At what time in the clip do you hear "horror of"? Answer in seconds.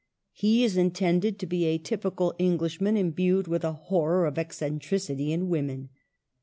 3.73-4.39